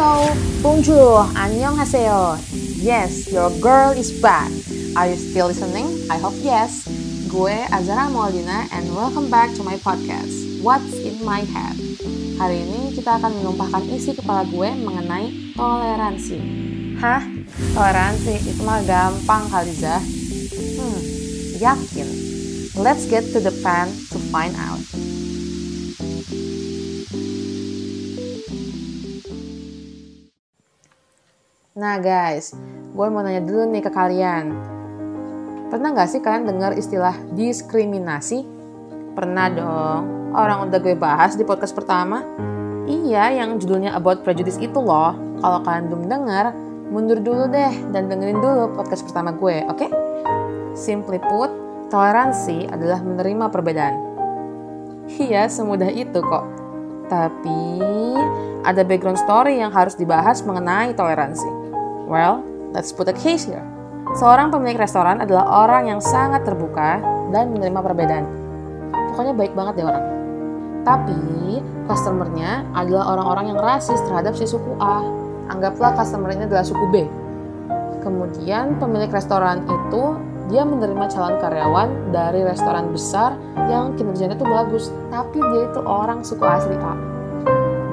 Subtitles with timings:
[0.00, 0.32] Hello,
[0.64, 2.40] bonjour, annyeonghaseyo.
[2.80, 4.48] Yes, your girl is back.
[4.96, 5.92] Are you still listening?
[6.08, 6.88] I hope yes.
[7.28, 10.32] Gue Azara Maulina and welcome back to my podcast,
[10.64, 11.76] What's in My Head.
[12.40, 16.38] Hari ini kita akan menumpahkan isi kepala gue mengenai toleransi.
[16.96, 17.20] Hah?
[17.76, 18.56] Toleransi?
[18.56, 20.00] Itu mah gampang kali, Zah.
[20.80, 21.00] Hmm,
[21.60, 22.08] yakin.
[22.72, 24.80] Let's get to the pan to find out.
[31.70, 32.50] Nah guys,
[32.90, 34.50] gue mau nanya dulu nih ke kalian.
[35.70, 38.42] Pernah gak sih kalian dengar istilah diskriminasi?
[39.14, 40.02] Pernah dong.
[40.34, 42.26] Orang udah gue bahas di podcast pertama.
[42.90, 45.14] Iya, yang judulnya About Prejudice itu loh.
[45.38, 46.50] Kalau kalian belum dengar,
[46.90, 49.78] mundur dulu deh dan dengerin dulu podcast pertama gue, oke?
[49.78, 49.90] Okay?
[50.74, 51.54] Simply put,
[51.86, 53.94] toleransi adalah menerima perbedaan.
[55.06, 56.50] Iya, semudah itu kok.
[57.06, 57.62] Tapi,
[58.66, 61.59] ada background story yang harus dibahas mengenai toleransi.
[62.10, 62.42] Well,
[62.74, 63.62] let's put a case here.
[64.18, 66.98] Seorang pemilik restoran adalah orang yang sangat terbuka
[67.30, 68.26] dan menerima perbedaan.
[69.14, 70.06] Pokoknya baik banget deh orang.
[70.82, 71.22] Tapi,
[71.86, 75.06] customernya adalah orang-orang yang rasis terhadap si suku A.
[75.54, 77.06] Anggaplah customer ini adalah suku B.
[78.02, 80.18] Kemudian pemilik restoran itu
[80.50, 83.38] dia menerima calon karyawan dari restoran besar
[83.70, 86.94] yang kinerjanya itu bagus, tapi dia itu orang suku asli A.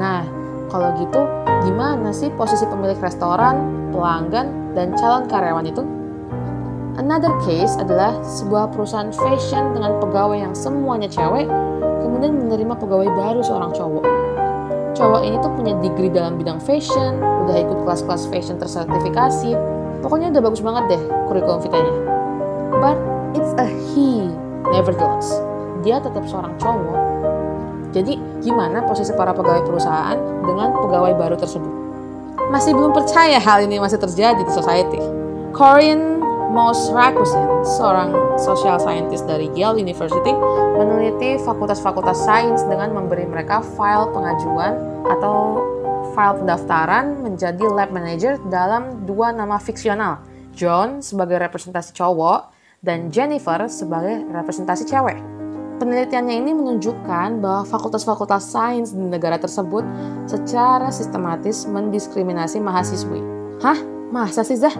[0.00, 0.35] Nah,
[0.66, 1.22] kalau gitu,
[1.66, 5.82] gimana sih posisi pemilik restoran, pelanggan, dan calon karyawan itu?
[6.96, 11.44] Another case adalah sebuah perusahaan fashion dengan pegawai yang semuanya cewek,
[12.00, 14.04] kemudian menerima pegawai baru seorang cowok.
[14.96, 19.52] Cowok ini tuh punya degree dalam bidang fashion, udah ikut kelas-kelas fashion tersertifikasi,
[20.00, 21.94] pokoknya udah bagus banget deh kurikulum fitanya.
[22.80, 22.96] But
[23.36, 24.32] it's a he,
[24.72, 25.36] nevertheless.
[25.84, 27.15] Dia tetap seorang cowok
[27.96, 31.72] jadi gimana posisi para pegawai perusahaan dengan pegawai baru tersebut?
[32.52, 35.00] Masih belum percaya hal ini masih terjadi di society.
[35.56, 36.20] Corinne
[36.52, 40.30] Moss Rakusin, seorang social scientist dari Yale University,
[40.76, 44.76] meneliti fakultas-fakultas sains dengan memberi mereka file pengajuan
[45.08, 45.64] atau
[46.12, 50.20] file pendaftaran menjadi lab manager dalam dua nama fiksional,
[50.52, 52.52] John sebagai representasi cowok
[52.84, 55.45] dan Jennifer sebagai representasi cewek.
[55.76, 59.84] Penelitiannya ini menunjukkan bahwa fakultas-fakultas sains di negara tersebut
[60.24, 63.20] secara sistematis mendiskriminasi mahasiswi.
[63.60, 63.76] Hah?
[64.08, 64.72] Masa sih, Zah?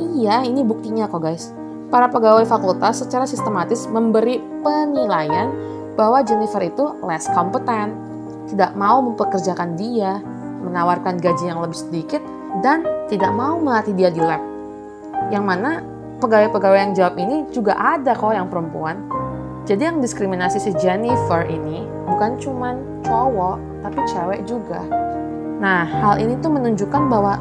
[0.00, 1.52] Iya, ini buktinya kok guys.
[1.92, 5.52] Para pegawai fakultas secara sistematis memberi penilaian
[5.92, 7.92] bahwa Jennifer itu less kompeten,
[8.48, 10.24] tidak mau mempekerjakan dia,
[10.64, 12.24] menawarkan gaji yang lebih sedikit,
[12.64, 14.40] dan tidak mau melatih dia di lab.
[15.28, 15.70] Yang mana
[16.24, 19.04] pegawai-pegawai yang jawab ini juga ada kok yang perempuan
[19.68, 24.80] jadi yang diskriminasi si Jennifer ini bukan cuma cowok, tapi cewek juga.
[25.60, 27.36] Nah, hal ini tuh menunjukkan bahwa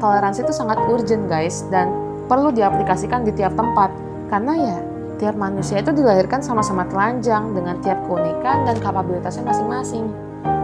[0.00, 1.92] toleransi itu sangat urgent guys dan
[2.24, 3.92] perlu diaplikasikan di tiap tempat.
[4.32, 4.78] Karena ya,
[5.20, 10.08] tiap manusia itu dilahirkan sama-sama telanjang dengan tiap keunikan dan kapabilitasnya masing-masing.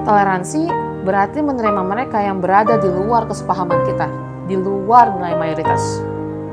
[0.08, 0.72] Toleransi
[1.04, 4.08] berarti menerima mereka yang berada di luar kesepahaman kita,
[4.48, 6.09] di luar nilai mayoritas.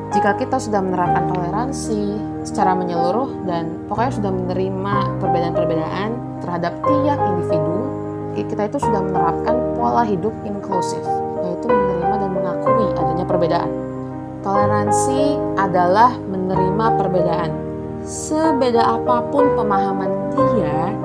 [0.08, 2.16] Jika kita sudah menerapkan toleransi,
[2.48, 6.10] secara menyeluruh dan pokoknya sudah menerima perbedaan-perbedaan
[6.40, 7.78] terhadap tiap individu,
[8.40, 11.04] kita itu sudah menerapkan pola hidup inklusif,
[11.44, 13.72] yaitu menerima dan mengakui adanya perbedaan.
[14.48, 15.22] Toleransi
[15.60, 17.52] adalah menerima perbedaan.
[18.08, 20.96] Sebeda apa pun pemahaman dia,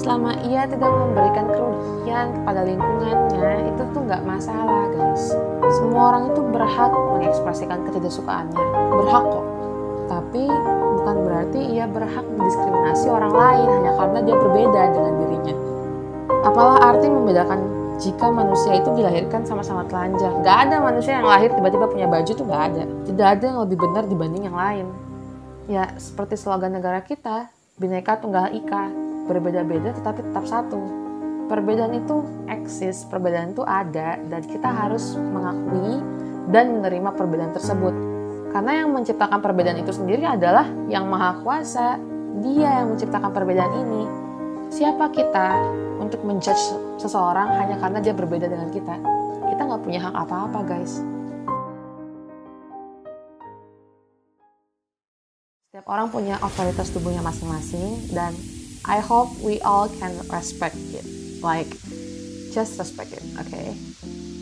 [0.00, 5.36] selama ia tidak memberikan kerugian kepada lingkungannya, itu tuh nggak masalah guys.
[5.76, 8.64] Semua orang itu berhak mengekspresikan ketidaksukaannya,
[8.96, 9.46] berhak kok.
[10.08, 10.44] Tapi
[10.96, 15.54] bukan berarti ia berhak mendiskriminasi orang lain hanya karena dia berbeda dengan dirinya.
[16.40, 17.60] Apalah arti membedakan
[18.00, 20.40] jika manusia itu dilahirkan sama-sama telanjang?
[20.40, 22.82] Gak ada manusia yang lahir tiba-tiba punya baju tuh gak ada.
[23.04, 24.86] Tidak ada yang lebih benar dibanding yang lain.
[25.68, 30.80] Ya, seperti slogan negara kita, Bineka Tunggal Ika, berbeda-beda tetapi tetap satu.
[31.50, 35.98] Perbedaan itu eksis, perbedaan itu ada, dan kita harus mengakui
[36.54, 38.10] dan menerima perbedaan tersebut
[38.50, 42.02] karena yang menciptakan perbedaan itu sendiri adalah yang maha kuasa.
[42.42, 44.02] Dia yang menciptakan perbedaan ini.
[44.74, 45.54] Siapa kita
[46.02, 48.98] untuk menjudge seseorang hanya karena dia berbeda dengan kita?
[49.54, 50.98] Kita nggak punya hak apa-apa, guys.
[55.70, 58.34] Setiap orang punya otoritas tubuhnya masing-masing dan
[58.84, 61.04] I hope we all can respect it.
[61.42, 61.68] Like,
[62.52, 63.76] just respect it, okay?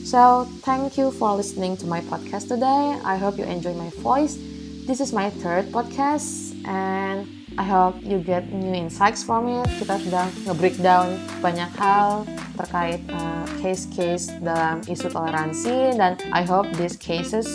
[0.05, 2.97] So, thank you for listening to my podcast today.
[3.05, 4.39] I hope you enjoy my voice.
[4.87, 9.69] This is my third podcast, and I hope you get new insights from it.
[9.83, 12.25] Kita sudah nge-breakdown banyak hal
[12.57, 17.47] terkait uh, case-case uh, dalam isu toleransi dan I hope these cases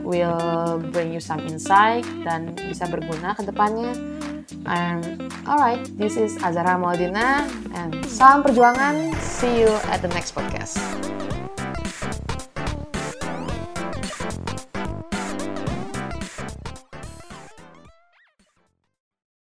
[0.00, 3.94] will bring you some insight dan bisa berguna ke depannya.
[4.66, 9.14] And alright, this is Azara Maldina and salam perjuangan.
[9.20, 10.78] See you at the next podcast.